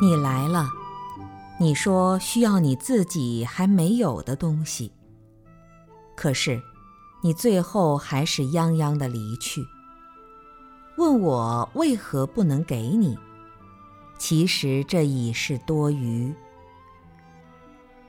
[0.00, 0.70] 你来了，
[1.58, 4.92] 你说需要你自己还没有的东西，
[6.14, 6.62] 可是
[7.20, 9.66] 你最后还是泱泱的离去。
[10.98, 13.18] 问我为何不能给你？
[14.18, 16.32] 其实这已是多余。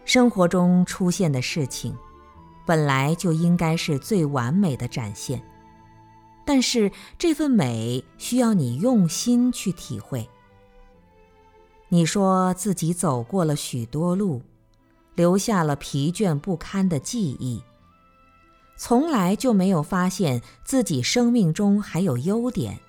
[0.05, 1.97] 生活中出现的事情，
[2.67, 5.41] 本来就应该是最完美的展现，
[6.45, 10.29] 但是这份美需要你用心去体会。
[11.91, 14.43] 你说自己走过了许多路，
[15.15, 17.61] 留下了疲倦不堪的记忆，
[18.77, 22.79] 从来就没有发现自己生命中还有优点，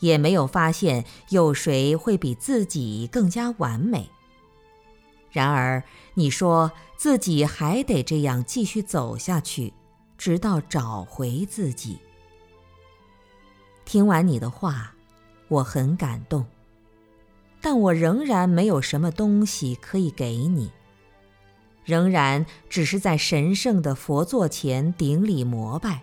[0.00, 4.10] 也没有发现有谁会比自己更加完美。
[5.30, 9.74] 然而，你说自己还得这样继续走下去，
[10.16, 11.98] 直到找回自己。
[13.84, 14.94] 听完你的话，
[15.48, 16.46] 我很感动。
[17.64, 20.70] 但我仍然没有什么东西可以给你，
[21.82, 26.02] 仍然只是在神圣的佛座前顶礼膜拜，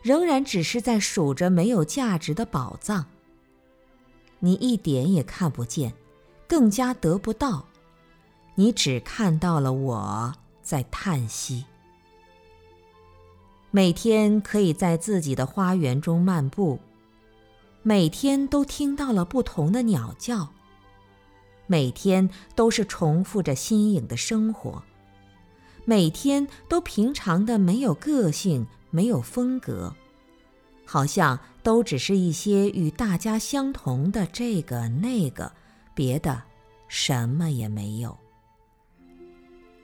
[0.00, 3.04] 仍然只是在数着没有价值的宝藏。
[4.38, 5.92] 你一点也看不见，
[6.48, 7.66] 更加得不到，
[8.54, 11.66] 你只看到了我在叹息。
[13.70, 16.78] 每天可以在自己的花园中漫步。
[17.88, 20.52] 每天都听到了不同的鸟叫，
[21.68, 24.82] 每天都是重复着新颖的生活，
[25.84, 29.94] 每天都平常的没有个性、没有风格，
[30.84, 35.52] 好像都只是一些与大家相同的这个那个，
[35.94, 36.42] 别的
[36.88, 38.18] 什么也没有。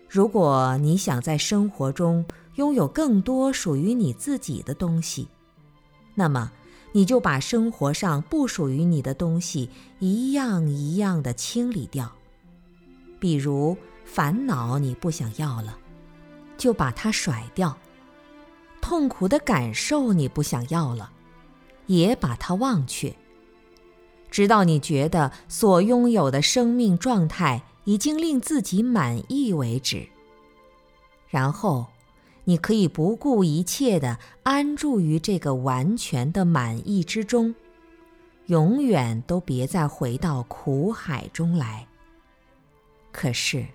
[0.09, 2.25] 如果你想在生活中
[2.57, 5.29] 拥有更多属于你自己的东西，
[6.17, 6.51] 那么。
[6.93, 12.13] 你就把生活上不属于你的东西一样一样的清理掉，
[13.19, 15.79] 比如烦恼你不想要了，
[16.59, 17.75] 就把它甩掉；
[18.81, 21.11] 痛苦的感受你不想要了，
[21.87, 23.15] 也把它忘却，
[24.31, 30.07] 直到你觉得所拥有的生命状态已经令自己满意为止。
[31.29, 31.87] 然后。
[32.45, 37.55] 你可以不顾一切地安住于这个完全的满意之中，
[38.47, 41.87] 永远都别再回到苦海中来。
[43.13, 43.67] 可是，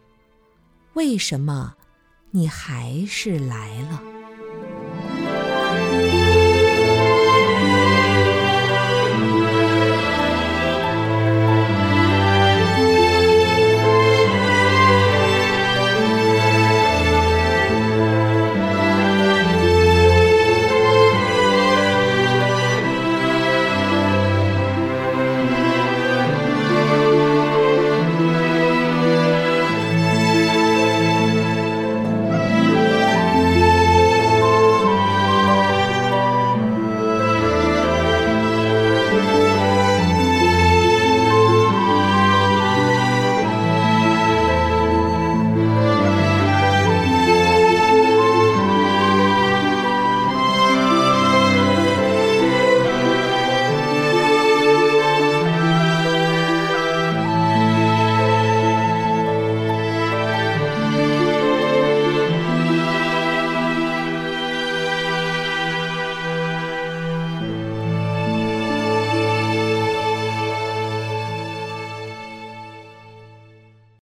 [0.93, 1.75] 为什么
[2.31, 4.16] 你还是来了？